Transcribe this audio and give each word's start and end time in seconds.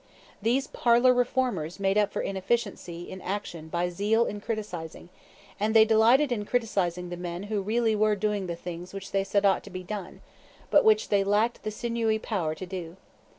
These 0.41 0.65
parlor 0.65 1.13
reformers 1.13 1.79
made 1.79 1.95
up 1.95 2.11
for 2.11 2.23
inefficiency 2.23 3.03
in 3.07 3.21
action 3.21 3.67
by 3.67 3.89
zeal 3.91 4.25
in 4.25 4.41
criticising; 4.41 5.09
and 5.59 5.75
they 5.75 5.85
delighted 5.85 6.31
in 6.31 6.43
criticising 6.43 7.09
the 7.09 7.17
men 7.17 7.43
who 7.43 7.61
really 7.61 7.95
were 7.95 8.15
doing 8.15 8.47
the 8.47 8.55
things 8.55 8.95
which 8.95 9.11
they 9.11 9.23
said 9.23 9.45
ought 9.45 9.63
to 9.63 9.69
be 9.69 9.83
done, 9.83 10.21
but 10.71 10.83
which 10.83 11.09
they 11.09 11.23
lacked 11.23 11.61
the 11.61 11.69
sinewy 11.69 12.17
power 12.17 12.55
to 12.55 12.65
do. 12.65 12.97